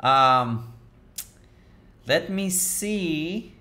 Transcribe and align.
Um, 0.00 0.72
let 2.06 2.30
me 2.30 2.50
see 2.50 3.54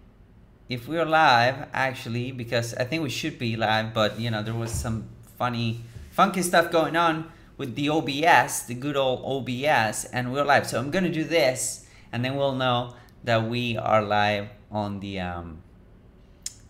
if 0.69 0.87
we're 0.87 1.05
live 1.05 1.67
actually, 1.73 2.31
because 2.31 2.73
I 2.75 2.83
think 2.83 3.03
we 3.03 3.09
should 3.09 3.37
be 3.37 3.55
live, 3.55 3.93
but 3.93 4.19
you 4.19 4.31
know, 4.31 4.43
there 4.43 4.53
was 4.53 4.71
some 4.71 5.09
funny, 5.37 5.81
funky 6.11 6.41
stuff 6.41 6.71
going 6.71 6.95
on 6.95 7.31
with 7.57 7.75
the 7.75 7.89
OBS, 7.89 8.63
the 8.63 8.73
good 8.73 8.95
old 8.95 9.21
OBS, 9.25 10.05
and 10.05 10.31
we're 10.31 10.45
live. 10.45 10.67
So 10.67 10.79
I'm 10.79 10.91
gonna 10.91 11.11
do 11.11 11.23
this, 11.23 11.85
and 12.11 12.23
then 12.23 12.35
we'll 12.35 12.55
know 12.55 12.95
that 13.23 13.49
we 13.49 13.77
are 13.77 14.01
live 14.01 14.49
on 14.71 14.99
the 15.01 15.19
um, 15.19 15.61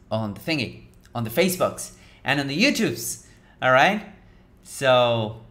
on 0.10 0.34
the 0.34 0.40
thingy, 0.40 0.84
on 1.14 1.24
the 1.24 1.30
Facebooks, 1.30 1.92
and 2.24 2.40
on 2.40 2.48
the 2.48 2.58
YouTubes. 2.58 3.26
All 3.62 3.72
right. 3.72 4.14
So 4.64 5.42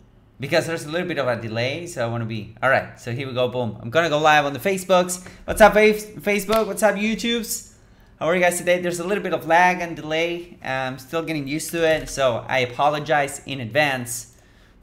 because 0.41 0.67
there's 0.67 0.85
a 0.85 0.91
little 0.91 1.09
bit 1.09 1.19
of 1.19 1.27
a 1.27 1.41
delay, 1.41 1.87
so 1.87 2.05
I 2.05 2.09
want 2.09 2.23
to 2.23 2.27
be 2.27 2.55
all 2.63 2.71
right. 2.71 2.99
So 3.01 3.13
here 3.13 3.27
we 3.27 3.35
go. 3.35 3.49
Boom. 3.49 3.77
I'm 3.81 3.91
gonna 3.91 4.09
go 4.09 4.19
live 4.19 4.45
on 4.45 4.53
the 4.53 4.59
Facebooks. 4.59 5.27
What's 5.45 5.61
up, 5.61 5.75
Facebook? 5.75 6.67
What's 6.67 6.83
up, 6.83 6.95
YouTubes? 6.95 7.73
How 8.19 8.27
are 8.27 8.35
you 8.35 8.41
guys 8.41 8.59
today? 8.59 8.81
There's 8.81 9.01
a 9.01 9.05
little 9.05 9.23
bit 9.23 9.33
of 9.33 9.47
lag 9.47 9.81
and 9.81 9.95
delay. 9.97 10.59
I'm 10.63 10.99
still 10.99 11.23
getting 11.23 11.47
used 11.47 11.71
to 11.71 11.87
it, 11.87 12.09
so 12.09 12.45
I 12.49 12.61
apologize 12.61 13.43
in 13.47 13.61
advance 13.61 14.37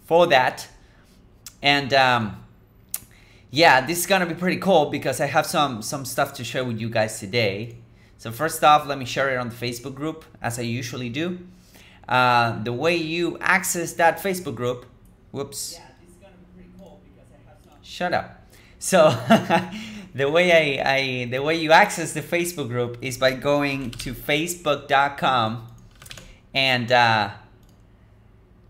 for 0.05 0.27
that. 0.27 0.67
And 1.61 1.93
um, 1.93 2.43
yeah, 3.51 3.85
this 3.85 3.99
is 3.99 4.05
gonna 4.05 4.25
be 4.25 4.35
pretty 4.35 4.57
cool 4.57 4.89
because 4.89 5.21
I 5.21 5.27
have 5.27 5.45
some 5.45 5.81
some 5.81 6.05
stuff 6.05 6.33
to 6.33 6.43
share 6.43 6.65
with 6.65 6.79
you 6.79 6.89
guys 6.89 7.19
today. 7.19 7.77
So 8.17 8.31
first 8.31 8.63
off, 8.63 8.87
let 8.87 8.97
me 8.97 9.05
share 9.05 9.33
it 9.33 9.37
on 9.37 9.49
the 9.49 9.55
Facebook 9.55 9.95
group 9.95 10.25
as 10.41 10.57
I 10.59 10.63
usually 10.63 11.09
do. 11.09 11.39
Uh, 12.07 12.61
the 12.63 12.73
way 12.73 12.95
you 12.95 13.37
access 13.39 13.93
that 13.93 14.19
Facebook 14.19 14.55
group, 14.55 14.85
whoops. 15.35 15.73
Yeah, 15.73 15.85
this 16.01 16.09
is 16.09 16.15
gonna 16.15 16.33
be 16.33 16.45
pretty 16.55 16.69
cool 16.79 17.01
because 17.03 17.29
I 17.31 17.49
have. 17.49 17.85
Shut 17.85 18.13
up. 18.13 18.41
So 18.79 19.09
the 20.15 20.29
way 20.29 20.79
I, 20.79 20.95
I 20.95 21.25
the 21.25 21.39
way 21.39 21.55
you 21.55 21.71
access 21.71 22.13
the 22.13 22.21
Facebook 22.21 22.69
group 22.69 22.97
is 23.01 23.17
by 23.17 23.31
going 23.33 23.91
to 23.91 24.13
facebook.com 24.13 25.67
and 26.53 26.91
uh, 26.91 27.29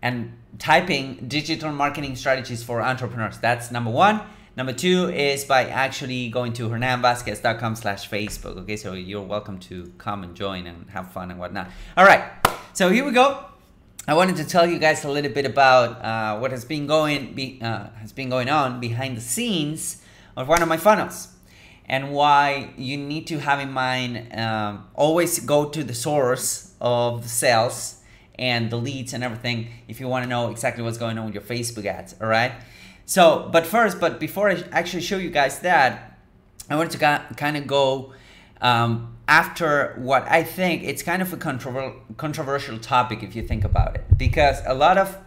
and 0.02 0.32
typing 0.58 1.24
digital 1.28 1.72
marketing 1.72 2.16
strategies 2.16 2.62
for 2.62 2.82
entrepreneurs. 2.82 3.38
That's 3.38 3.70
number 3.70 3.90
one. 3.90 4.20
Number 4.56 4.72
two 4.72 5.10
is 5.10 5.44
by 5.44 5.66
actually 5.68 6.30
going 6.30 6.54
to 6.54 6.70
hernanvazquez.com 6.70 7.76
slash 7.76 8.08
Facebook. 8.08 8.56
Okay, 8.60 8.76
so 8.76 8.94
you're 8.94 9.20
welcome 9.20 9.58
to 9.60 9.92
come 9.98 10.22
and 10.22 10.34
join 10.34 10.66
and 10.66 10.88
have 10.90 11.12
fun 11.12 11.30
and 11.30 11.38
whatnot. 11.38 11.68
All 11.94 12.06
right, 12.06 12.24
so 12.72 12.88
here 12.88 13.04
we 13.04 13.12
go. 13.12 13.44
I 14.08 14.14
wanted 14.14 14.36
to 14.36 14.44
tell 14.44 14.68
you 14.68 14.78
guys 14.78 15.02
a 15.02 15.10
little 15.10 15.32
bit 15.32 15.44
about 15.44 16.04
uh, 16.04 16.38
what 16.38 16.52
has 16.52 16.64
been 16.64 16.86
going 16.86 17.34
be, 17.34 17.58
uh, 17.60 17.88
has 17.96 18.12
been 18.12 18.28
going 18.28 18.48
on 18.48 18.78
behind 18.78 19.16
the 19.16 19.20
scenes 19.20 20.00
of 20.36 20.46
one 20.46 20.62
of 20.62 20.68
my 20.68 20.76
funnels, 20.76 21.34
and 21.86 22.12
why 22.12 22.70
you 22.76 22.96
need 22.96 23.26
to 23.26 23.40
have 23.40 23.58
in 23.58 23.72
mind 23.72 24.32
um, 24.38 24.86
always 24.94 25.40
go 25.40 25.68
to 25.70 25.82
the 25.82 25.92
source 25.92 26.72
of 26.80 27.24
the 27.24 27.28
sales 27.28 28.00
and 28.38 28.70
the 28.70 28.76
leads 28.76 29.12
and 29.12 29.24
everything 29.24 29.70
if 29.88 29.98
you 29.98 30.06
want 30.06 30.22
to 30.22 30.28
know 30.28 30.52
exactly 30.52 30.84
what's 30.84 30.98
going 30.98 31.18
on 31.18 31.24
with 31.24 31.34
your 31.34 31.42
Facebook 31.42 31.84
ads, 31.84 32.14
all 32.20 32.28
right? 32.28 32.52
So, 33.06 33.48
but 33.50 33.66
first, 33.66 33.98
but 33.98 34.20
before 34.20 34.48
I 34.48 34.62
actually 34.70 35.02
show 35.02 35.16
you 35.16 35.30
guys 35.30 35.58
that, 35.60 36.16
I 36.70 36.76
wanted 36.76 36.92
to 36.92 37.34
kind 37.36 37.56
of 37.56 37.66
go 37.66 38.12
um, 38.60 39.16
after 39.28 39.94
what 39.98 40.26
I 40.30 40.42
think 40.42 40.84
it's 40.84 41.02
kind 41.02 41.22
of 41.22 41.32
a 41.32 41.36
controver- 41.36 41.96
controversial 42.16 42.78
topic 42.78 43.22
if 43.22 43.34
you 43.34 43.42
think 43.42 43.64
about 43.64 43.96
it, 43.96 44.04
because 44.16 44.60
a 44.66 44.74
lot 44.74 44.98
of 44.98 45.18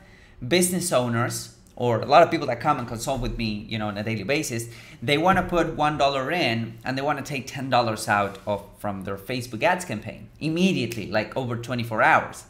business 0.48 0.92
owners 0.92 1.56
or 1.76 2.02
a 2.02 2.06
lot 2.06 2.24
of 2.24 2.30
people 2.30 2.48
that 2.48 2.60
come 2.60 2.78
and 2.78 2.88
consult 2.88 3.22
with 3.22 3.38
me, 3.38 3.66
you 3.70 3.78
know, 3.78 3.88
on 3.88 3.98
a 3.98 4.04
daily 4.04 4.24
basis, 4.24 4.68
they 5.02 5.18
want 5.18 5.38
to 5.38 5.44
put 5.44 5.76
one 5.76 5.98
dollar 5.98 6.32
in 6.32 6.78
and 6.84 6.98
they 6.98 7.02
want 7.02 7.18
to 7.18 7.24
take 7.24 7.48
ten 7.48 7.70
dollars 7.70 8.08
out 8.08 8.38
of 8.46 8.64
from 8.78 9.04
their 9.04 9.18
Facebook 9.18 9.64
ads 9.64 9.86
campaign 9.86 10.30
immediately, 10.40 11.08
like 11.08 11.36
over 11.38 11.56
24 11.56 12.02
hours. 12.02 12.46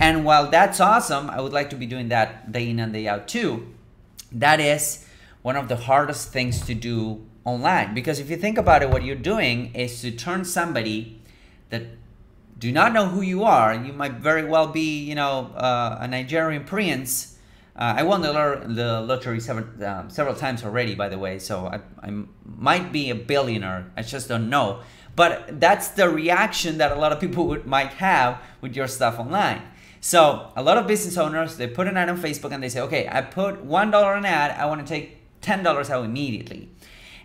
And 0.00 0.24
while 0.24 0.50
that's 0.50 0.80
awesome, 0.80 1.28
I 1.28 1.40
would 1.40 1.52
like 1.52 1.68
to 1.70 1.76
be 1.76 1.86
doing 1.86 2.08
that 2.08 2.50
day 2.50 2.70
in 2.70 2.80
and 2.80 2.92
day 2.92 3.06
out 3.06 3.28
too. 3.28 3.66
That 4.30 4.58
is 4.58 5.06
one 5.42 5.56
of 5.56 5.68
the 5.68 5.76
hardest 5.76 6.32
things 6.32 6.64
to 6.66 6.74
do 6.74 7.26
online 7.44 7.94
because 7.94 8.20
if 8.20 8.30
you 8.30 8.36
think 8.36 8.58
about 8.58 8.82
it, 8.82 8.90
what 8.90 9.04
you're 9.04 9.16
doing 9.16 9.74
is 9.74 10.00
to 10.02 10.10
turn 10.10 10.44
somebody 10.44 11.20
that 11.70 11.82
do 12.58 12.70
not 12.70 12.92
know 12.92 13.06
who 13.06 13.22
you 13.22 13.42
are. 13.42 13.74
You 13.74 13.92
might 13.92 14.12
very 14.12 14.44
well 14.44 14.68
be, 14.68 15.02
you 15.02 15.16
know, 15.16 15.50
uh, 15.56 15.98
a 16.00 16.06
Nigerian 16.06 16.64
prince. 16.64 17.36
Uh, 17.74 17.94
I 17.96 18.02
won 18.04 18.20
the, 18.20 18.32
the 18.66 19.00
lottery 19.00 19.40
several, 19.40 19.66
um, 19.84 20.10
several 20.10 20.36
times 20.36 20.62
already, 20.62 20.94
by 20.94 21.08
the 21.08 21.18
way, 21.18 21.38
so 21.38 21.66
I, 21.66 21.80
I 22.06 22.22
might 22.44 22.92
be 22.92 23.10
a 23.10 23.14
billionaire. 23.14 23.90
I 23.96 24.02
just 24.02 24.28
don't 24.28 24.48
know. 24.48 24.80
But 25.16 25.60
that's 25.60 25.88
the 25.88 26.08
reaction 26.08 26.78
that 26.78 26.92
a 26.92 26.94
lot 26.94 27.12
of 27.12 27.18
people 27.18 27.46
would, 27.48 27.66
might 27.66 27.94
have 27.94 28.40
with 28.60 28.76
your 28.76 28.86
stuff 28.86 29.18
online. 29.18 29.62
So 30.00 30.52
a 30.56 30.62
lot 30.62 30.78
of 30.78 30.86
business 30.86 31.16
owners 31.16 31.56
they 31.56 31.68
put 31.68 31.86
an 31.86 31.96
ad 31.96 32.08
on 32.08 32.18
Facebook 32.18 32.52
and 32.52 32.62
they 32.62 32.68
say, 32.68 32.80
okay, 32.80 33.08
I 33.10 33.22
put 33.22 33.64
one 33.64 33.90
dollar 33.90 34.14
an 34.14 34.24
ad, 34.24 34.50
I 34.58 34.66
want 34.66 34.86
to 34.86 34.86
take 34.86 35.18
ten 35.40 35.62
dollars 35.62 35.90
out 35.90 36.04
immediately. 36.04 36.70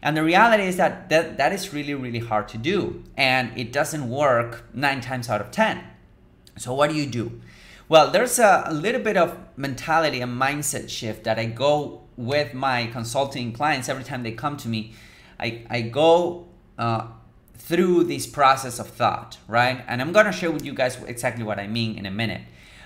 And 0.02 0.16
the 0.16 0.24
reality 0.24 0.64
is 0.64 0.78
that, 0.78 1.10
that 1.10 1.38
that 1.38 1.54
is 1.54 1.74
really, 1.74 1.94
really 1.94 2.20
hard 2.20 2.48
to 2.50 2.58
do. 2.58 3.04
And 3.16 3.58
it 3.58 3.72
doesn't 3.72 4.10
work 4.10 4.66
nine 4.74 5.02
times 5.02 5.30
out 5.30 5.42
of 5.42 5.52
10. 5.52 5.84
So, 6.58 6.74
what 6.74 6.90
do 6.90 6.96
you 6.96 7.06
do? 7.06 7.42
Well, 7.90 8.12
there's 8.12 8.38
a, 8.40 8.64
a 8.66 8.74
little 8.74 9.02
bit 9.02 9.16
of 9.16 9.38
mentality 9.56 10.22
and 10.22 10.40
mindset 10.40 10.90
shift 10.90 11.24
that 11.24 11.40
I 11.40 11.46
go 11.46 12.02
with 12.18 12.54
my 12.54 12.88
consulting 12.88 13.54
clients 13.54 13.88
every 13.88 14.04
time 14.04 14.24
they 14.24 14.32
come 14.32 14.58
to 14.58 14.68
me. 14.68 14.94
I, 15.40 15.66
I 15.70 15.82
go 15.82 16.48
uh, 16.78 17.08
through 17.56 18.06
this 18.06 18.26
process 18.26 18.80
of 18.80 18.88
thought, 18.88 19.38
right? 19.48 19.84
And 19.88 20.02
I'm 20.02 20.12
gonna 20.12 20.32
share 20.32 20.52
with 20.52 20.66
you 20.66 20.74
guys 20.74 21.02
exactly 21.04 21.44
what 21.44 21.60
I 21.60 21.68
mean 21.68 21.98
in 21.98 22.06
a 22.06 22.12
minute. 22.12 22.42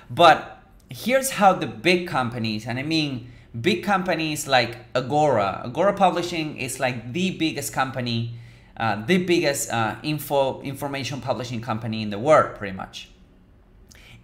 But 0.10 0.62
here's 0.90 1.32
how 1.32 1.54
the 1.54 1.68
big 1.68 2.08
companies, 2.08 2.68
and 2.68 2.78
I 2.78 2.84
mean 2.84 3.31
big 3.60 3.84
companies 3.84 4.48
like 4.48 4.78
Agora, 4.96 5.62
Agora 5.66 5.94
Publishing 5.94 6.58
is 6.58 6.80
like 6.80 7.12
the 7.14 7.32
biggest 7.32 7.74
company, 7.74 8.36
uh, 8.78 9.06
the 9.06 9.18
biggest 9.18 9.70
uh, 9.70 9.96
info 10.04 10.62
information 10.62 11.22
publishing 11.22 11.62
company 11.62 12.02
in 12.02 12.10
the 12.10 12.20
world, 12.20 12.58
pretty 12.58 12.76
much. 12.76 13.10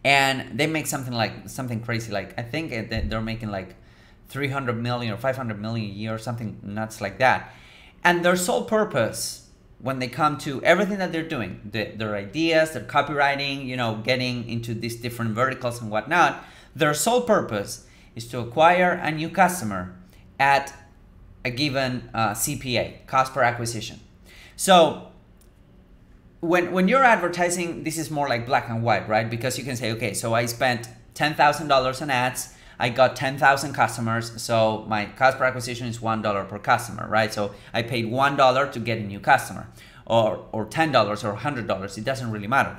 And 0.03 0.57
they 0.57 0.67
make 0.67 0.87
something 0.87 1.13
like 1.13 1.49
something 1.49 1.81
crazy, 1.81 2.11
like 2.11 2.37
I 2.39 2.43
think 2.43 2.71
they're 3.09 3.21
making 3.21 3.49
like 3.49 3.75
300 4.29 4.81
million 4.81 5.13
or 5.13 5.17
500 5.17 5.59
million 5.59 5.89
a 5.89 5.93
year 5.93 6.13
or 6.13 6.17
something 6.17 6.59
nuts 6.63 7.01
like 7.01 7.19
that. 7.19 7.53
And 8.03 8.23
their 8.23 8.35
sole 8.37 8.63
purpose 8.63 9.49
when 9.79 9.99
they 9.99 10.07
come 10.07 10.37
to 10.39 10.63
everything 10.63 10.97
that 10.99 11.11
they're 11.11 11.27
doing, 11.27 11.69
the, 11.71 11.91
their 11.95 12.15
ideas, 12.15 12.71
their 12.71 12.83
copywriting, 12.83 13.65
you 13.65 13.77
know, 13.77 14.01
getting 14.03 14.47
into 14.49 14.73
these 14.73 14.95
different 14.95 15.35
verticals 15.35 15.81
and 15.81 15.91
whatnot, 15.91 16.43
their 16.75 16.93
sole 16.93 17.21
purpose 17.21 17.86
is 18.17 18.27
to 18.27 18.39
acquire 18.39 18.91
a 18.91 19.11
new 19.11 19.29
customer 19.29 19.95
at 20.39 20.73
a 21.45 21.49
given 21.49 22.09
uh, 22.13 22.31
CPA, 22.31 23.07
cost 23.07 23.33
per 23.33 23.41
acquisition. 23.41 23.99
So 24.55 25.11
when, 26.41 26.71
when 26.71 26.87
you're 26.87 27.03
advertising, 27.03 27.83
this 27.83 27.97
is 27.97 28.11
more 28.11 28.27
like 28.27 28.45
black 28.45 28.69
and 28.69 28.83
white, 28.83 29.07
right? 29.07 29.29
Because 29.29 29.57
you 29.57 29.63
can 29.63 29.77
say, 29.77 29.91
okay, 29.93 30.13
so 30.13 30.33
I 30.33 30.45
spent 30.45 30.89
$10,000 31.15 32.01
on 32.01 32.09
ads 32.09 32.53
I 32.79 32.89
got 32.89 33.15
10,000 33.15 33.73
customers, 33.73 34.39
so 34.41 34.85
my 34.87 35.05
cost 35.05 35.37
per 35.37 35.45
acquisition 35.45 35.87
is 35.87 35.97
$1 35.97 36.49
per 36.49 36.59
customer, 36.59 37.07
right? 37.07 37.33
So 37.33 37.55
I 37.73 37.81
paid 37.81 38.05
$1 38.05 38.71
to 38.71 38.79
get 38.79 38.99
a 38.99 39.01
new 39.01 39.19
customer, 39.19 39.67
or, 40.05 40.45
or 40.51 40.65
$10 40.67 41.23
or 41.23 41.35
$100, 41.35 41.97
it 41.97 42.03
doesn't 42.03 42.31
really 42.31 42.47
matter. 42.47 42.77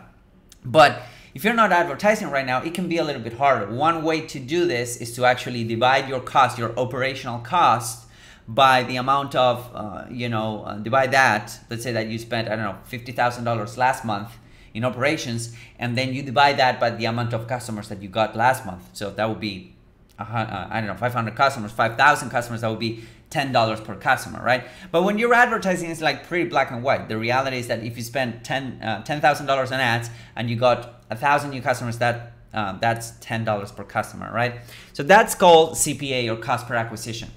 But 0.65 1.03
if 1.38 1.44
you're 1.44 1.54
not 1.54 1.71
advertising 1.71 2.31
right 2.31 2.44
now, 2.44 2.60
it 2.62 2.75
can 2.75 2.88
be 2.88 2.97
a 2.97 3.04
little 3.04 3.22
bit 3.22 3.34
harder. 3.34 3.72
One 3.72 4.03
way 4.03 4.22
to 4.22 4.41
do 4.41 4.66
this 4.66 4.97
is 4.97 5.15
to 5.15 5.25
actually 5.25 5.62
divide 5.62 6.09
your 6.09 6.19
cost, 6.19 6.59
your 6.59 6.76
operational 6.76 7.38
cost, 7.38 8.09
by 8.49 8.82
the 8.82 8.97
amount 8.97 9.37
of, 9.37 9.71
uh, 9.72 10.06
you 10.10 10.28
know, 10.28 10.65
uh, 10.65 10.79
divide 10.79 11.12
that. 11.12 11.56
Let's 11.70 11.85
say 11.85 11.93
that 11.93 12.08
you 12.08 12.19
spent, 12.19 12.49
I 12.49 12.56
don't 12.56 12.64
know, 12.64 12.79
$50,000 12.90 13.76
last 13.76 14.05
month 14.05 14.31
in 14.75 14.85
operations, 14.85 15.55
and 15.79 15.96
then 15.96 16.12
you 16.12 16.25
divide 16.25 16.56
that 16.56 16.81
by 16.81 16.90
the 16.90 17.05
amount 17.05 17.32
of 17.32 17.46
customers 17.46 17.88
that 17.88 18.02
you 18.02 18.08
got 18.08 18.34
last 18.34 18.67
month. 18.67 18.88
So 18.94 19.11
that 19.11 19.29
would 19.29 19.38
be 19.38 19.76
uh, 20.19 20.67
I 20.70 20.81
don't 20.81 20.88
know, 20.88 20.96
500 20.96 21.37
customers, 21.37 21.70
5,000 21.70 22.31
customers, 22.31 22.62
that 22.62 22.69
would 22.69 22.81
be 22.81 23.05
$10 23.31 23.85
per 23.85 23.95
customer, 23.97 24.43
right? 24.43 24.65
But 24.91 25.03
when 25.03 25.19
you're 25.19 25.35
advertising, 25.35 25.91
it's 25.91 26.01
like 26.01 26.27
pretty 26.27 26.49
black 26.49 26.71
and 26.71 26.83
white. 26.83 27.09
The 27.09 27.19
reality 27.19 27.59
is 27.59 27.67
that 27.69 27.83
if 27.83 27.97
you 27.97 28.03
spend 28.03 28.45
10 28.45 28.81
uh, 28.83 29.03
$10,000 29.07 29.49
on 29.49 29.73
ads 29.73 30.11
and 30.35 30.49
you 30.49 30.57
got 30.57 31.03
a 31.11 31.17
thousand 31.17 31.51
new 31.51 31.61
customers, 31.61 31.99
that 31.99 32.33
uh, 32.55 32.79
that's 32.79 33.13
$10 33.21 33.77
per 33.77 33.85
customer, 33.85 34.33
right? 34.33 34.61
So 34.95 35.03
that's 35.03 35.35
called 35.35 35.73
CPA 35.73 36.33
or 36.33 36.37
cost 36.37 36.67
per 36.67 36.75
acquisition. 36.75 37.31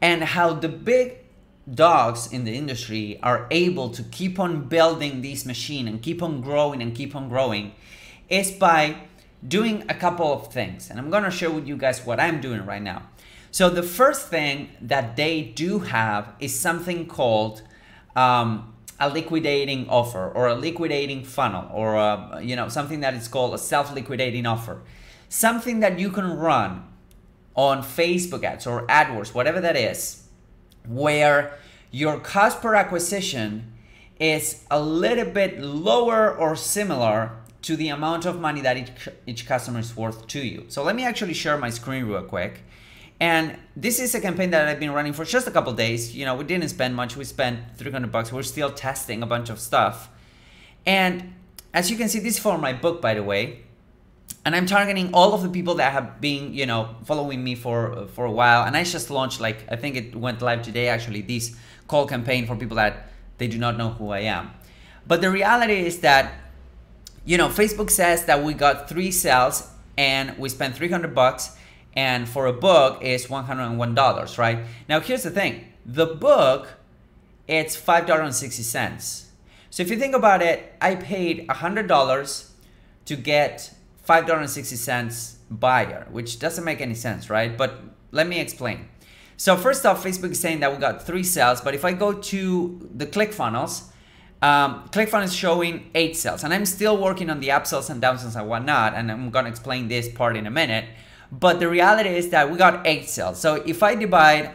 And 0.00 0.22
how 0.22 0.54
the 0.54 0.68
big 0.68 1.18
dogs 1.72 2.32
in 2.32 2.44
the 2.44 2.54
industry 2.54 3.18
are 3.22 3.46
able 3.50 3.90
to 3.90 4.02
keep 4.04 4.38
on 4.38 4.68
building 4.68 5.22
this 5.22 5.44
machine 5.44 5.86
and 5.88 6.00
keep 6.00 6.22
on 6.22 6.40
growing 6.40 6.82
and 6.82 6.94
keep 6.94 7.14
on 7.14 7.28
growing 7.28 7.72
is 8.28 8.50
by 8.50 8.96
doing 9.46 9.84
a 9.88 9.94
couple 9.94 10.32
of 10.32 10.52
things. 10.52 10.90
And 10.90 10.98
I'm 10.98 11.10
to 11.10 11.30
share 11.30 11.50
with 11.50 11.66
you 11.66 11.76
guys 11.76 12.04
what 12.04 12.20
I'm 12.20 12.40
doing 12.40 12.64
right 12.64 12.82
now. 12.82 13.02
So 13.50 13.68
the 13.68 13.82
first 13.82 14.28
thing 14.28 14.70
that 14.80 15.16
they 15.16 15.42
do 15.42 15.80
have 15.80 16.34
is 16.38 16.58
something 16.58 17.06
called 17.06 17.62
um, 18.14 18.74
a 18.98 19.08
liquidating 19.08 19.88
offer 19.88 20.30
or 20.30 20.46
a 20.46 20.54
liquidating 20.54 21.24
funnel 21.24 21.68
or 21.72 21.96
a, 21.96 22.40
you 22.42 22.54
know 22.54 22.68
something 22.68 23.00
that 23.00 23.14
is 23.14 23.26
called 23.28 23.54
a 23.54 23.58
self-liquidating 23.58 24.46
offer. 24.46 24.82
Something 25.28 25.80
that 25.80 25.98
you 25.98 26.10
can 26.10 26.36
run 26.36 26.86
on 27.54 27.82
Facebook 27.82 28.44
ads 28.44 28.66
or 28.66 28.86
AdWords, 28.86 29.34
whatever 29.34 29.60
that 29.60 29.76
is, 29.76 30.28
where 30.86 31.58
your 31.90 32.20
cost 32.20 32.60
per 32.60 32.74
acquisition 32.74 33.72
is 34.18 34.64
a 34.70 34.80
little 34.80 35.24
bit 35.24 35.60
lower 35.60 36.34
or 36.34 36.54
similar 36.54 37.32
to 37.62 37.76
the 37.76 37.88
amount 37.88 38.26
of 38.26 38.40
money 38.40 38.60
that 38.60 38.76
each, 38.76 39.08
each 39.26 39.46
customer 39.46 39.80
is 39.80 39.96
worth 39.96 40.26
to 40.28 40.40
you. 40.40 40.64
So 40.68 40.82
let 40.82 40.94
me 40.94 41.04
actually 41.04 41.34
share 41.34 41.56
my 41.58 41.70
screen 41.70 42.04
real 42.04 42.22
quick. 42.22 42.62
And 43.20 43.58
this 43.76 44.00
is 44.00 44.14
a 44.14 44.20
campaign 44.20 44.50
that 44.50 44.66
I've 44.66 44.80
been 44.80 44.92
running 44.92 45.12
for 45.12 45.26
just 45.26 45.46
a 45.46 45.50
couple 45.50 45.74
days. 45.74 46.16
You 46.16 46.24
know, 46.24 46.34
we 46.34 46.44
didn't 46.44 46.68
spend 46.70 46.96
much. 46.96 47.16
We 47.16 47.24
spent 47.24 47.76
300 47.76 48.10
bucks. 48.10 48.32
We're 48.32 48.42
still 48.42 48.70
testing 48.70 49.22
a 49.22 49.26
bunch 49.26 49.50
of 49.50 49.60
stuff. 49.60 50.08
And 50.86 51.34
as 51.74 51.90
you 51.90 51.98
can 51.98 52.08
see, 52.08 52.18
this 52.18 52.36
is 52.36 52.40
for 52.40 52.56
my 52.56 52.72
book, 52.72 53.02
by 53.02 53.12
the 53.12 53.22
way. 53.22 53.60
And 54.46 54.56
I'm 54.56 54.64
targeting 54.64 55.12
all 55.12 55.34
of 55.34 55.42
the 55.42 55.50
people 55.50 55.74
that 55.74 55.92
have 55.92 56.18
been, 56.18 56.54
you 56.54 56.64
know, 56.64 56.96
following 57.04 57.44
me 57.44 57.54
for 57.54 58.06
for 58.14 58.24
a 58.24 58.30
while. 58.30 58.64
And 58.64 58.74
I 58.74 58.84
just 58.84 59.10
launched, 59.10 59.38
like, 59.38 59.66
I 59.70 59.76
think 59.76 59.96
it 59.96 60.16
went 60.16 60.40
live 60.40 60.62
today, 60.62 60.88
actually, 60.88 61.20
this 61.20 61.54
call 61.88 62.06
campaign 62.06 62.46
for 62.46 62.56
people 62.56 62.76
that 62.76 63.08
they 63.36 63.48
do 63.48 63.58
not 63.58 63.76
know 63.76 63.90
who 63.90 64.10
I 64.10 64.20
am. 64.20 64.52
But 65.06 65.20
the 65.20 65.30
reality 65.30 65.84
is 65.84 66.00
that, 66.00 66.32
you 67.26 67.36
know, 67.36 67.48
Facebook 67.48 67.90
says 67.90 68.24
that 68.24 68.42
we 68.42 68.54
got 68.54 68.88
three 68.88 69.10
sales 69.10 69.68
and 69.98 70.38
we 70.38 70.48
spent 70.48 70.74
300 70.74 71.14
bucks 71.14 71.56
and 71.94 72.28
for 72.28 72.46
a 72.46 72.52
book 72.52 73.02
is 73.02 73.26
$101, 73.26 74.38
right? 74.38 74.58
Now 74.88 75.00
here's 75.00 75.22
the 75.22 75.30
thing. 75.30 75.64
The 75.84 76.06
book 76.06 76.68
it's 77.50 77.76
$5.60. 77.76 79.24
So 79.70 79.82
if 79.82 79.90
you 79.90 79.96
think 79.98 80.14
about 80.14 80.40
it, 80.40 80.72
I 80.80 80.94
paid 80.94 81.48
$100 81.48 82.50
to 83.06 83.16
get 83.16 83.74
$5.60 84.08 85.34
buyer, 85.50 86.06
which 86.12 86.38
doesn't 86.38 86.64
make 86.64 86.80
any 86.80 86.94
sense, 86.94 87.28
right? 87.28 87.58
But 87.58 87.80
let 88.12 88.28
me 88.28 88.38
explain. 88.38 88.88
So 89.36 89.56
first 89.56 89.84
off, 89.84 90.04
Facebook 90.04 90.30
is 90.30 90.38
saying 90.38 90.60
that 90.60 90.72
we 90.72 90.78
got 90.78 91.04
three 91.04 91.24
sales, 91.24 91.60
but 91.60 91.74
if 91.74 91.84
I 91.84 91.92
go 91.92 92.12
to 92.12 92.88
the 92.94 93.06
ClickFunnels, 93.06 93.88
um, 94.42 94.88
ClickFunnels 94.90 95.24
is 95.24 95.34
showing 95.34 95.90
eight 95.96 96.16
sales, 96.16 96.44
and 96.44 96.54
I'm 96.54 96.66
still 96.66 96.96
working 96.96 97.30
on 97.30 97.40
the 97.40 97.48
upsells 97.48 97.90
and 97.90 98.00
downsells 98.00 98.38
and 98.38 98.48
whatnot, 98.48 98.94
and 98.94 99.10
I'm 99.10 99.30
gonna 99.30 99.48
explain 99.48 99.88
this 99.88 100.08
part 100.08 100.36
in 100.36 100.46
a 100.46 100.50
minute. 100.50 100.84
But 101.32 101.60
the 101.60 101.68
reality 101.68 102.10
is 102.10 102.30
that 102.30 102.50
we 102.50 102.58
got 102.58 102.86
eight 102.86 103.08
sales. 103.08 103.38
So 103.38 103.56
if 103.66 103.82
I 103.82 103.94
divide 103.94 104.52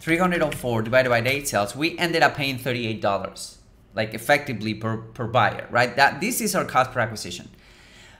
304 0.00 0.82
divided 0.82 1.08
by 1.08 1.20
eight 1.20 1.48
sales, 1.48 1.76
we 1.76 1.98
ended 1.98 2.22
up 2.22 2.36
paying 2.36 2.58
$38, 2.58 3.56
like 3.94 4.14
effectively 4.14 4.74
per, 4.74 4.96
per 4.98 5.26
buyer, 5.26 5.66
right? 5.70 5.94
That 5.96 6.20
This 6.20 6.40
is 6.40 6.54
our 6.54 6.64
cost 6.64 6.92
per 6.92 7.00
acquisition. 7.00 7.50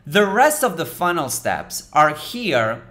The 0.06 0.26
rest 0.26 0.62
of 0.62 0.76
the 0.76 0.86
funnel 0.86 1.28
steps 1.28 1.88
are 1.92 2.14
here 2.14 2.82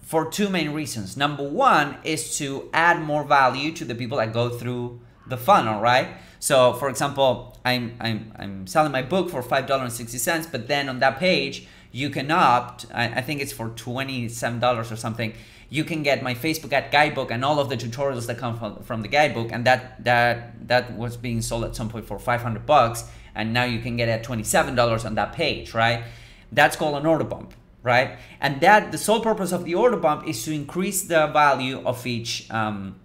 for 0.00 0.30
two 0.30 0.48
main 0.48 0.70
reasons. 0.70 1.16
Number 1.16 1.46
one 1.46 1.98
is 2.02 2.38
to 2.38 2.70
add 2.72 3.02
more 3.02 3.24
value 3.24 3.72
to 3.72 3.84
the 3.84 3.94
people 3.94 4.16
that 4.16 4.32
go 4.32 4.48
through 4.48 5.00
the 5.26 5.36
funnel, 5.36 5.82
right? 5.82 6.08
So 6.38 6.72
for 6.72 6.88
example, 6.88 7.58
I'm, 7.64 7.94
I'm, 8.00 8.32
I'm 8.38 8.66
selling 8.66 8.92
my 8.92 9.02
book 9.02 9.28
for 9.28 9.42
$5.60, 9.42 10.50
but 10.50 10.66
then 10.68 10.88
on 10.88 11.00
that 11.00 11.18
page, 11.18 11.66
you 11.92 12.10
can 12.10 12.30
opt, 12.30 12.86
I, 12.92 13.20
think 13.22 13.40
it's 13.40 13.52
for 13.52 13.70
$27 13.70 14.90
or 14.90 14.96
something, 14.96 15.32
you 15.70 15.84
can 15.84 16.02
get 16.02 16.22
my 16.22 16.34
Facebook 16.34 16.72
ad 16.72 16.90
guidebook 16.90 17.30
and 17.30 17.44
all 17.44 17.58
of 17.58 17.68
the 17.68 17.76
tutorials 17.76 18.26
that 18.26 18.38
come 18.38 18.58
from, 18.58 18.82
from 18.82 19.02
the 19.02 19.08
guidebook 19.08 19.52
and 19.52 19.64
that 19.66 20.02
that 20.04 20.68
that 20.68 20.94
was 20.94 21.16
being 21.16 21.42
sold 21.42 21.64
at 21.64 21.76
some 21.76 21.90
point 21.90 22.06
for 22.06 22.18
500 22.18 22.64
bucks 22.64 23.04
and 23.34 23.52
now 23.52 23.64
you 23.64 23.78
can 23.80 23.96
get 23.96 24.08
it 24.08 24.12
at 24.12 24.24
$27 24.24 25.04
on 25.04 25.14
that 25.14 25.32
page, 25.32 25.74
right? 25.74 26.04
That's 26.50 26.76
called 26.76 26.96
an 26.96 27.06
order 27.06 27.24
bump, 27.24 27.54
right? 27.82 28.18
And 28.40 28.60
that 28.62 28.92
the 28.92 28.98
sole 28.98 29.20
purpose 29.20 29.52
of 29.52 29.64
the 29.64 29.74
order 29.74 29.96
bump 29.96 30.26
is 30.26 30.42
to 30.44 30.52
increase 30.52 31.02
the 31.02 31.28
value 31.28 31.80
of 31.86 32.04
each 32.06 32.50
um, 32.50 32.96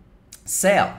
sale, 0.46 0.98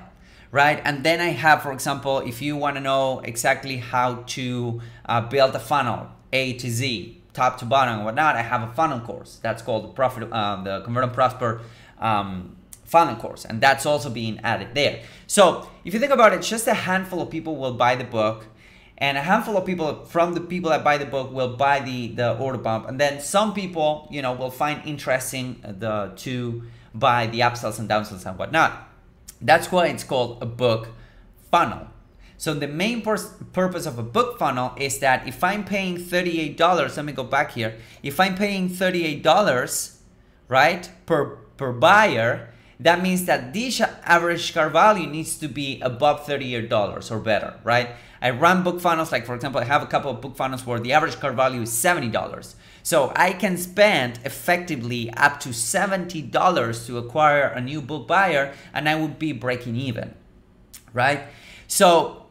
right? 0.52 0.80
And 0.84 1.02
then 1.02 1.20
I 1.20 1.30
have, 1.30 1.62
for 1.62 1.72
example, 1.72 2.20
if 2.20 2.40
you 2.42 2.56
want 2.56 2.76
to 2.76 2.80
know 2.80 3.20
exactly 3.20 3.78
how 3.78 4.16
to 4.36 4.80
uh, 5.06 5.22
build 5.22 5.54
a 5.56 5.60
funnel 5.60 6.08
A 6.32 6.52
to 6.54 6.70
Z, 6.70 7.20
top 7.34 7.58
to 7.58 7.66
bottom 7.66 7.96
and 7.96 8.04
whatnot, 8.04 8.36
I 8.36 8.42
have 8.42 8.62
a 8.62 8.72
funnel 8.72 9.00
course. 9.00 9.38
That's 9.42 9.60
called 9.60 9.84
the 9.84 9.88
profit, 9.88 10.32
uh, 10.32 10.62
the 10.62 10.80
Convert 10.82 11.04
and 11.04 11.12
Prosper 11.12 11.60
um, 11.98 12.56
funnel 12.84 13.16
course, 13.16 13.44
and 13.44 13.60
that's 13.60 13.84
also 13.84 14.08
being 14.08 14.40
added 14.42 14.74
there. 14.74 15.02
So 15.26 15.68
if 15.84 15.92
you 15.92 16.00
think 16.00 16.12
about 16.12 16.32
it, 16.32 16.40
just 16.42 16.66
a 16.66 16.74
handful 16.74 17.20
of 17.20 17.28
people 17.30 17.56
will 17.56 17.74
buy 17.74 17.96
the 17.96 18.04
book, 18.04 18.46
and 18.96 19.18
a 19.18 19.22
handful 19.22 19.56
of 19.56 19.66
people 19.66 20.04
from 20.04 20.34
the 20.34 20.40
people 20.40 20.70
that 20.70 20.84
buy 20.84 20.96
the 20.98 21.06
book 21.06 21.32
will 21.32 21.56
buy 21.56 21.80
the 21.80 22.08
the 22.08 22.38
order 22.38 22.58
bump, 22.58 22.88
and 22.88 22.98
then 22.98 23.20
some 23.20 23.52
people, 23.52 24.08
you 24.10 24.22
know, 24.22 24.32
will 24.32 24.50
find 24.50 24.80
interesting 24.86 25.60
the 25.62 26.12
to 26.16 26.62
buy 26.94 27.26
the 27.26 27.40
upsells 27.40 27.78
and 27.80 27.88
downsells 27.90 28.24
and 28.24 28.38
whatnot. 28.38 28.88
That's 29.40 29.72
why 29.72 29.88
it's 29.88 30.04
called 30.04 30.42
a 30.42 30.46
book 30.46 30.88
funnel. 31.50 31.88
So 32.44 32.52
the 32.52 32.68
main 32.68 33.00
purpose 33.00 33.86
of 33.86 33.98
a 33.98 34.02
book 34.02 34.38
funnel 34.38 34.74
is 34.76 34.98
that 34.98 35.26
if 35.26 35.42
I'm 35.42 35.64
paying 35.64 35.96
$38, 35.96 36.58
let 36.94 37.02
me 37.06 37.14
go 37.14 37.24
back 37.24 37.52
here. 37.52 37.78
If 38.02 38.20
I'm 38.20 38.34
paying 38.34 38.68
$38, 38.68 39.96
right, 40.48 40.90
per, 41.06 41.36
per 41.56 41.72
buyer, 41.72 42.50
that 42.78 43.00
means 43.00 43.24
that 43.24 43.54
this 43.54 43.80
average 43.80 44.52
cart 44.52 44.72
value 44.72 45.06
needs 45.06 45.38
to 45.38 45.48
be 45.48 45.80
above 45.80 46.26
$38 46.26 47.10
or 47.10 47.18
better, 47.18 47.58
right? 47.64 47.92
I 48.20 48.28
run 48.28 48.62
book 48.62 48.78
funnels, 48.78 49.10
like 49.10 49.24
for 49.24 49.34
example, 49.34 49.62
I 49.62 49.64
have 49.64 49.82
a 49.82 49.86
couple 49.86 50.10
of 50.10 50.20
book 50.20 50.36
funnels 50.36 50.66
where 50.66 50.78
the 50.78 50.92
average 50.92 51.18
cart 51.18 51.36
value 51.36 51.62
is 51.62 51.70
$70. 51.70 52.54
So 52.82 53.10
I 53.16 53.32
can 53.32 53.56
spend 53.56 54.20
effectively 54.22 55.10
up 55.16 55.40
to 55.40 55.48
$70 55.48 56.86
to 56.88 56.98
acquire 56.98 57.44
a 57.44 57.62
new 57.62 57.80
book 57.80 58.06
buyer 58.06 58.52
and 58.74 58.86
I 58.86 58.96
would 58.96 59.18
be 59.18 59.32
breaking 59.32 59.76
even, 59.76 60.14
right? 60.92 61.22
So 61.68 62.23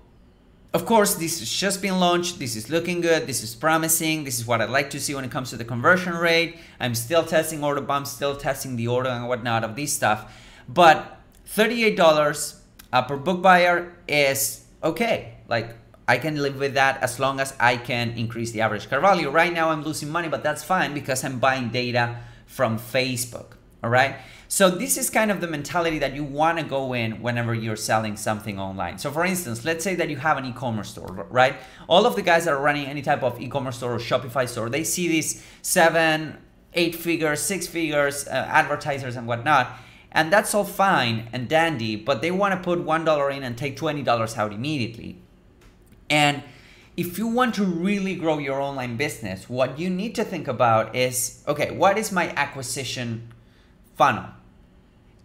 of 0.74 0.88
course, 0.88 1.14
this 1.16 1.40
has 1.40 1.50
just 1.52 1.84
been 1.84 2.00
launched. 2.00 2.40
This 2.40 2.56
is 2.56 2.68
looking 2.70 3.00
good. 3.00 3.28
This 3.28 3.44
is 3.44 3.54
promising. 3.54 4.24
This 4.24 4.40
is 4.40 4.48
what 4.48 4.60
I'd 4.60 4.72
like 4.72 4.90
to 4.92 5.00
see 5.00 5.14
when 5.14 5.24
it 5.24 5.30
comes 5.30 5.52
to 5.52 5.56
the 5.56 5.66
conversion 5.66 6.16
rate. 6.16 6.58
I'm 6.80 6.96
still 6.96 7.24
testing 7.24 7.64
order 7.64 7.82
bumps, 7.82 8.12
still 8.12 8.36
testing 8.36 8.76
the 8.76 8.88
order 8.88 9.10
and 9.10 9.28
whatnot 9.28 9.64
of 9.64 9.76
this 9.76 9.94
stuff. 9.94 10.34
But 10.68 11.20
$38 11.48 12.58
uh, 12.92 13.02
per 13.04 13.18
book 13.18 13.44
buyer 13.44 13.94
is 14.08 14.66
okay. 14.84 15.36
Like 15.48 15.76
I 16.08 16.18
can 16.18 16.42
live 16.42 16.58
with 16.58 16.74
that 16.74 17.04
as 17.04 17.20
long 17.20 17.40
as 17.40 17.54
I 17.60 17.78
can 17.78 18.12
increase 18.12 18.52
the 18.52 18.62
average 18.62 18.90
cart 18.90 19.04
value. 19.04 19.30
Right 19.30 19.54
now 19.54 19.70
I'm 19.70 19.84
losing 19.84 20.10
money, 20.10 20.28
but 20.28 20.42
that's 20.42 20.64
fine 20.64 20.96
because 20.96 21.24
I'm 21.24 21.38
buying 21.38 21.70
data 21.70 22.18
from 22.48 22.80
Facebook. 22.80 23.58
All 23.84 23.90
right. 23.90 24.16
So 24.48 24.70
this 24.70 24.98
is 24.98 25.10
kind 25.10 25.30
of 25.32 25.42
the 25.42 25.48
mentality 25.48 26.00
that 26.00 26.14
you 26.14 26.24
want 26.24 26.60
to 26.60 26.64
go 26.64 26.94
in 26.94 27.22
whenever 27.22 27.54
you're 27.54 27.76
selling 27.76 28.16
something 28.16 28.60
online. 28.60 28.98
So 28.98 29.12
for 29.12 29.26
instance, 29.26 29.66
let's 29.66 29.84
say 29.84 29.96
that 29.96 30.10
you 30.10 30.18
have 30.18 30.38
an 30.38 30.46
e-commerce 30.46 30.92
store, 30.92 31.28
right? 31.30 31.56
All 31.88 32.06
of 32.06 32.16
the 32.16 32.22
guys 32.22 32.46
that 32.46 32.54
are 32.54 32.62
running 32.62 32.86
any 32.86 33.02
type 33.02 33.24
of 33.24 33.42
e-commerce 33.42 33.78
store 33.78 33.96
or 33.96 34.00
Shopify 34.00 34.48
store, 34.48 34.70
they 34.70 34.84
see 34.84 35.08
these 35.08 35.44
seven, 35.64 36.38
eight 36.76 36.96
figures, 36.96 37.42
six 37.42 37.68
figures, 37.68 38.28
uh, 38.28 38.32
advertisers 38.32 39.16
and 39.16 39.28
whatnot. 39.28 39.76
And 40.12 40.32
that's 40.32 40.54
all 40.54 40.64
fine 40.64 41.30
and 41.34 41.50
dandy, 41.50 41.96
but 41.96 42.22
they 42.22 42.32
want 42.32 42.54
to 42.54 42.64
put 42.64 42.86
$1 42.86 43.36
in 43.36 43.44
and 43.44 43.58
take 43.58 43.76
$20 43.76 44.38
out 44.38 44.54
immediately. 44.54 45.18
And 46.10 46.44
if 46.96 47.18
you 47.18 47.26
want 47.26 47.56
to 47.56 47.66
really 47.66 48.16
grow 48.16 48.38
your 48.38 48.62
online 48.62 48.98
business, 48.98 49.50
what 49.50 49.80
you 49.80 49.90
need 49.90 50.14
to 50.14 50.24
think 50.24 50.48
about 50.48 50.96
is 50.96 51.44
okay, 51.48 51.72
what 51.72 51.98
is 51.98 52.12
my 52.12 52.30
acquisition 52.36 53.33
funnel? 53.96 54.26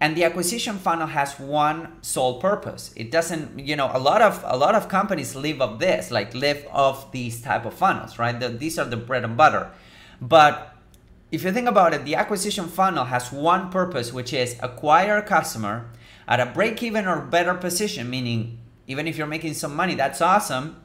and 0.00 0.16
the 0.16 0.24
acquisition 0.24 0.78
funnel 0.78 1.08
has 1.08 1.38
one 1.40 1.96
sole 2.02 2.40
purpose. 2.40 2.92
It 2.94 3.10
doesn't 3.10 3.58
you 3.58 3.76
know 3.76 3.90
a 3.92 3.98
lot 3.98 4.22
of 4.22 4.44
a 4.46 4.56
lot 4.56 4.74
of 4.74 4.88
companies 4.88 5.34
live 5.34 5.60
of 5.60 5.78
this 5.78 6.10
like 6.10 6.34
live 6.34 6.66
of 6.72 7.10
these 7.12 7.42
type 7.42 7.64
of 7.64 7.74
funnels 7.74 8.18
right? 8.18 8.38
The, 8.38 8.48
these 8.48 8.78
are 8.78 8.84
the 8.84 8.96
bread 8.96 9.24
and 9.24 9.36
butter. 9.36 9.70
But 10.20 10.74
if 11.32 11.42
you 11.44 11.52
think 11.52 11.68
about 11.68 11.94
it 11.94 12.04
the 12.04 12.14
acquisition 12.14 12.68
funnel 12.68 13.06
has 13.06 13.32
one 13.32 13.70
purpose 13.70 14.12
which 14.12 14.32
is 14.32 14.56
acquire 14.62 15.18
a 15.18 15.22
customer 15.22 15.90
at 16.28 16.40
a 16.40 16.46
break 16.46 16.82
even 16.82 17.06
or 17.06 17.20
better 17.20 17.54
position 17.54 18.08
meaning 18.08 18.58
even 18.86 19.06
if 19.06 19.18
you're 19.18 19.26
making 19.26 19.54
some 19.54 19.74
money 19.74 19.94
that's 19.94 20.20
awesome 20.20 20.76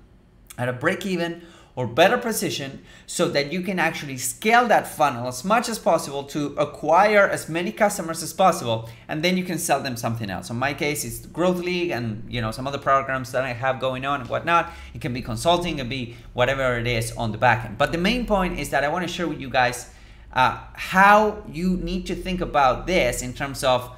at 0.57 0.67
a 0.67 0.73
break 0.73 1.05
even 1.05 1.41
or 1.75 1.87
better 1.87 2.17
position 2.17 2.83
so 3.07 3.27
that 3.29 3.51
you 3.51 3.61
can 3.61 3.79
actually 3.79 4.17
scale 4.17 4.67
that 4.67 4.87
funnel 4.87 5.27
as 5.27 5.43
much 5.43 5.67
as 5.67 5.79
possible 5.79 6.23
to 6.23 6.55
acquire 6.57 7.27
as 7.27 7.49
many 7.49 7.71
customers 7.71 8.21
as 8.21 8.31
possible 8.31 8.87
and 9.07 9.23
then 9.23 9.37
you 9.37 9.43
can 9.43 9.57
sell 9.57 9.81
them 9.81 9.97
something 9.97 10.29
else. 10.29 10.49
In 10.49 10.57
my 10.57 10.73
case, 10.73 11.03
it's 11.03 11.25
Growth 11.25 11.59
League 11.59 11.89
and 11.89 12.23
you 12.29 12.41
know 12.41 12.51
some 12.51 12.67
other 12.67 12.77
programs 12.77 13.31
that 13.31 13.43
I 13.43 13.53
have 13.53 13.79
going 13.79 14.05
on 14.05 14.21
and 14.21 14.29
whatnot. 14.29 14.71
It 14.93 15.01
can 15.01 15.13
be 15.13 15.21
consulting, 15.21 15.75
it 15.75 15.77
can 15.79 15.89
be 15.89 16.15
whatever 16.33 16.77
it 16.77 16.87
is 16.87 17.11
on 17.13 17.31
the 17.31 17.37
back 17.37 17.65
end. 17.65 17.77
But 17.77 17.91
the 17.91 17.97
main 17.97 18.25
point 18.25 18.59
is 18.59 18.69
that 18.69 18.83
I 18.83 18.89
want 18.89 19.07
to 19.07 19.13
share 19.13 19.27
with 19.27 19.41
you 19.41 19.49
guys 19.49 19.89
uh, 20.33 20.59
how 20.73 21.43
you 21.51 21.77
need 21.77 22.05
to 22.07 22.15
think 22.15 22.41
about 22.41 22.85
this 22.85 23.21
in 23.21 23.33
terms 23.33 23.63
of 23.63 23.95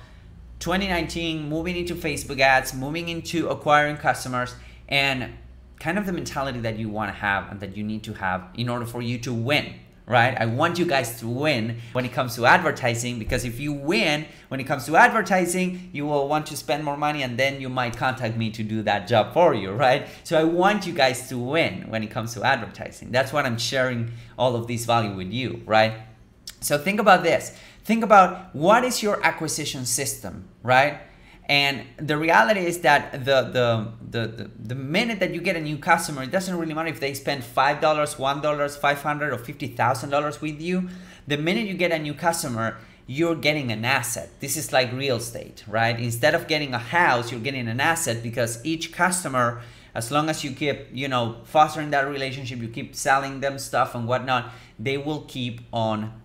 2019 0.59 1.47
moving 1.47 1.75
into 1.75 1.95
Facebook 1.95 2.39
ads, 2.39 2.73
moving 2.73 3.09
into 3.09 3.49
acquiring 3.49 3.97
customers, 3.97 4.55
and 4.87 5.33
kind 5.79 5.97
of 5.97 6.05
the 6.05 6.13
mentality 6.13 6.59
that 6.59 6.77
you 6.77 6.89
want 6.89 7.09
to 7.09 7.15
have 7.15 7.51
and 7.51 7.59
that 7.59 7.75
you 7.75 7.83
need 7.83 8.03
to 8.03 8.13
have 8.13 8.47
in 8.55 8.69
order 8.69 8.85
for 8.85 9.01
you 9.01 9.17
to 9.19 9.33
win 9.33 9.73
right? 10.07 10.37
I 10.39 10.45
want 10.45 10.77
you 10.77 10.85
guys 10.85 11.19
to 11.19 11.27
win 11.27 11.79
when 11.93 12.05
it 12.05 12.13
comes 12.13 12.35
to 12.35 12.45
advertising 12.45 13.17
because 13.17 13.43
if 13.43 13.59
you 13.59 13.73
win 13.73 14.25
when 14.49 14.59
it 14.59 14.65
comes 14.65 14.85
to 14.85 14.95
advertising, 14.95 15.89
you 15.93 16.05
will 16.05 16.27
want 16.27 16.45
to 16.47 16.57
spend 16.57 16.83
more 16.83 16.97
money 16.97 17.23
and 17.23 17.37
then 17.37 17.59
you 17.59 17.69
might 17.69 17.97
contact 17.97 18.37
me 18.37 18.51
to 18.51 18.63
do 18.63 18.83
that 18.83 19.07
job 19.07 19.33
for 19.33 19.53
you, 19.53 19.71
right? 19.71 20.07
So 20.23 20.39
I 20.39 20.43
want 20.43 20.85
you 20.85 20.93
guys 20.93 21.27
to 21.29 21.37
win 21.37 21.89
when 21.89 22.03
it 22.03 22.11
comes 22.11 22.33
to 22.35 22.43
advertising. 22.43 23.11
That's 23.11 23.33
what 23.33 23.45
I'm 23.45 23.57
sharing 23.57 24.11
all 24.37 24.55
of 24.55 24.67
this 24.67 24.85
value 24.85 25.15
with 25.15 25.31
you, 25.31 25.63
right? 25.65 25.93
So 26.61 26.77
think 26.77 26.99
about 26.99 27.23
this. 27.23 27.57
Think 27.83 28.03
about 28.03 28.55
what 28.55 28.83
is 28.83 29.03
your 29.03 29.23
acquisition 29.23 29.85
system, 29.85 30.47
right? 30.63 30.99
And 31.47 31.85
the 31.97 32.17
reality 32.17 32.61
is 32.61 32.79
that 32.79 33.23
the, 33.23 33.41
the, 33.43 33.91
the, 34.09 34.49
the, 34.57 34.73
minute 34.73 35.19
that 35.19 35.33
you 35.33 35.41
get 35.41 35.55
a 35.55 35.61
new 35.61 35.77
customer, 35.77 36.23
it 36.23 36.31
doesn't 36.31 36.57
really 36.57 36.73
matter 36.73 36.89
if 36.89 36.99
they 36.99 37.13
spend 37.13 37.43
$5, 37.43 37.79
$1, 37.79 38.77
500 38.79 39.33
or 39.33 39.37
$50,000 39.37 40.41
with 40.41 40.59
you. 40.59 40.89
The 41.27 41.37
minute 41.37 41.67
you 41.67 41.75
get 41.75 41.91
a 41.91 41.99
new 41.99 42.15
customer, 42.15 42.77
you're 43.05 43.35
getting 43.35 43.71
an 43.71 43.85
asset. 43.85 44.29
This 44.39 44.57
is 44.57 44.73
like 44.73 44.91
real 44.91 45.17
estate, 45.17 45.63
right? 45.67 45.99
Instead 45.99 46.33
of 46.33 46.47
getting 46.47 46.73
a 46.73 46.79
house, 46.79 47.31
you're 47.31 47.41
getting 47.41 47.67
an 47.67 47.79
asset 47.79 48.23
because 48.23 48.65
each 48.65 48.91
customer, 48.91 49.61
as 49.93 50.11
long 50.11 50.29
as 50.29 50.43
you 50.43 50.51
keep, 50.51 50.87
you 50.91 51.07
know, 51.07 51.41
fostering 51.43 51.91
that 51.91 52.07
relationship, 52.07 52.59
you 52.59 52.69
keep 52.69 52.95
selling 52.95 53.41
them 53.41 53.59
stuff 53.59 53.93
and 53.93 54.07
whatnot, 54.07 54.51
they 54.79 54.97
will 54.97 55.21
keep 55.27 55.61
on 55.71 56.19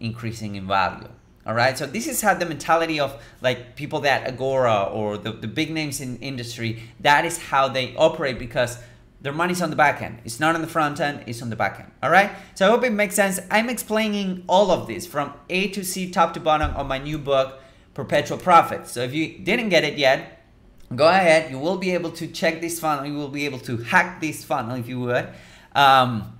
increasing 0.00 0.56
in 0.56 0.66
value. 0.66 1.08
All 1.48 1.54
right. 1.54 1.78
So 1.78 1.86
this 1.86 2.06
is 2.06 2.20
how 2.20 2.34
the 2.34 2.44
mentality 2.44 3.00
of 3.00 3.22
like 3.40 3.74
people 3.74 4.00
that 4.00 4.28
Agora 4.28 4.82
or 4.82 5.16
the, 5.16 5.32
the 5.32 5.48
big 5.48 5.70
names 5.70 5.98
in 6.02 6.18
industry, 6.18 6.82
that 7.00 7.24
is 7.24 7.38
how 7.38 7.68
they 7.68 7.96
operate 7.96 8.38
because 8.38 8.78
their 9.22 9.32
money's 9.32 9.62
on 9.62 9.70
the 9.70 9.76
back 9.76 10.02
end. 10.02 10.18
It's 10.26 10.38
not 10.38 10.54
on 10.54 10.60
the 10.60 10.68
front 10.68 11.00
end, 11.00 11.24
it's 11.26 11.40
on 11.40 11.48
the 11.48 11.56
back 11.56 11.80
end. 11.80 11.90
All 12.02 12.10
right. 12.10 12.30
So 12.54 12.66
I 12.66 12.70
hope 12.70 12.84
it 12.84 12.92
makes 12.92 13.14
sense. 13.14 13.40
I'm 13.50 13.70
explaining 13.70 14.44
all 14.46 14.70
of 14.70 14.86
this 14.86 15.06
from 15.06 15.32
A 15.48 15.68
to 15.68 15.82
C, 15.82 16.10
top 16.10 16.34
to 16.34 16.40
bottom 16.40 16.76
on 16.76 16.86
my 16.86 16.98
new 16.98 17.16
book, 17.16 17.60
Perpetual 17.94 18.36
Profits. 18.36 18.92
So 18.92 19.00
if 19.00 19.14
you 19.14 19.38
didn't 19.38 19.70
get 19.70 19.84
it 19.84 19.96
yet, 19.96 20.44
go 20.94 21.08
ahead. 21.08 21.50
You 21.50 21.58
will 21.58 21.78
be 21.78 21.94
able 21.94 22.10
to 22.12 22.26
check 22.26 22.60
this 22.60 22.78
funnel. 22.78 23.06
You 23.06 23.14
will 23.14 23.28
be 23.30 23.46
able 23.46 23.60
to 23.60 23.78
hack 23.78 24.20
this 24.20 24.44
funnel 24.44 24.76
if 24.76 24.86
you 24.86 25.00
would. 25.00 25.26
Um, 25.74 26.38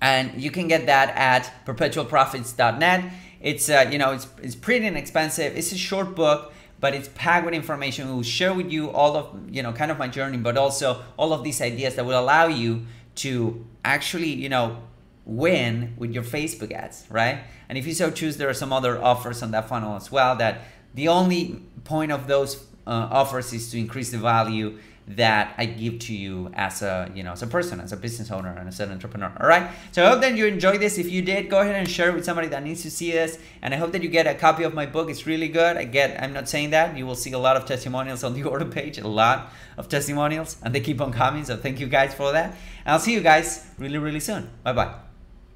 and 0.00 0.40
you 0.40 0.52
can 0.52 0.68
get 0.68 0.86
that 0.86 1.08
at 1.16 1.66
perpetualprofits.net. 1.66 3.12
It's 3.40 3.68
uh, 3.68 3.88
you 3.90 3.98
know 3.98 4.12
it's 4.12 4.26
it's 4.42 4.54
pretty 4.54 4.86
inexpensive. 4.86 5.56
It's 5.56 5.72
a 5.72 5.78
short 5.78 6.14
book, 6.14 6.52
but 6.80 6.94
it's 6.94 7.08
packed 7.14 7.44
with 7.44 7.54
information. 7.54 8.08
We 8.08 8.14
will 8.14 8.22
share 8.22 8.54
with 8.54 8.70
you 8.70 8.90
all 8.90 9.16
of 9.16 9.34
you 9.50 9.62
know 9.62 9.72
kind 9.72 9.90
of 9.90 9.98
my 9.98 10.08
journey, 10.08 10.38
but 10.38 10.56
also 10.56 11.02
all 11.16 11.32
of 11.32 11.44
these 11.44 11.60
ideas 11.60 11.96
that 11.96 12.06
will 12.06 12.18
allow 12.18 12.46
you 12.46 12.86
to 13.16 13.66
actually 13.84 14.32
you 14.32 14.48
know 14.48 14.78
win 15.24 15.94
with 15.96 16.12
your 16.12 16.22
Facebook 16.22 16.72
ads, 16.72 17.04
right? 17.10 17.40
And 17.68 17.76
if 17.76 17.86
you 17.86 17.94
so 17.94 18.10
choose, 18.10 18.36
there 18.36 18.48
are 18.48 18.54
some 18.54 18.72
other 18.72 19.02
offers 19.02 19.42
on 19.42 19.50
that 19.50 19.68
funnel 19.68 19.96
as 19.96 20.10
well. 20.10 20.36
That 20.36 20.62
the 20.94 21.08
only 21.08 21.62
point 21.84 22.12
of 22.12 22.26
those 22.26 22.64
uh, 22.86 23.08
offers 23.10 23.52
is 23.52 23.70
to 23.72 23.78
increase 23.78 24.10
the 24.10 24.18
value 24.18 24.78
that 25.08 25.54
I 25.56 25.66
give 25.66 26.00
to 26.00 26.14
you 26.14 26.50
as 26.54 26.82
a 26.82 27.10
you 27.14 27.22
know 27.22 27.32
as 27.32 27.42
a 27.42 27.46
person, 27.46 27.80
as 27.80 27.92
a 27.92 27.96
business 27.96 28.30
owner, 28.30 28.50
and 28.50 28.68
as 28.68 28.80
an 28.80 28.90
entrepreneur. 28.90 29.32
All 29.40 29.46
right. 29.46 29.70
So 29.92 30.04
I 30.04 30.10
hope 30.10 30.20
that 30.20 30.36
you 30.36 30.46
enjoyed 30.46 30.80
this. 30.80 30.98
If 30.98 31.10
you 31.10 31.22
did, 31.22 31.48
go 31.48 31.60
ahead 31.60 31.76
and 31.76 31.88
share 31.88 32.10
it 32.10 32.14
with 32.14 32.24
somebody 32.24 32.48
that 32.48 32.62
needs 32.62 32.82
to 32.82 32.90
see 32.90 33.12
this. 33.12 33.38
And 33.62 33.72
I 33.72 33.76
hope 33.76 33.92
that 33.92 34.02
you 34.02 34.08
get 34.08 34.26
a 34.26 34.34
copy 34.34 34.64
of 34.64 34.74
my 34.74 34.86
book. 34.86 35.08
It's 35.08 35.26
really 35.26 35.48
good. 35.48 35.76
I 35.76 35.84
get. 35.84 36.20
I'm 36.22 36.32
not 36.32 36.48
saying 36.48 36.70
that. 36.70 36.96
You 36.96 37.06
will 37.06 37.14
see 37.14 37.32
a 37.32 37.38
lot 37.38 37.56
of 37.56 37.66
testimonials 37.66 38.24
on 38.24 38.34
the 38.34 38.42
order 38.52 38.64
page. 38.64 38.98
A 38.98 39.08
lot 39.08 39.52
of 39.76 39.88
testimonials, 39.88 40.56
and 40.62 40.74
they 40.74 40.80
keep 40.80 41.00
on 41.00 41.12
coming. 41.12 41.44
So 41.44 41.56
thank 41.56 41.78
you 41.80 41.86
guys 41.86 42.14
for 42.14 42.32
that. 42.32 42.56
And 42.84 42.92
I'll 42.92 43.00
see 43.00 43.12
you 43.12 43.20
guys 43.20 43.66
really 43.78 43.98
really 43.98 44.20
soon. 44.20 44.50
Bye 44.64 44.72
bye. 44.72 45.05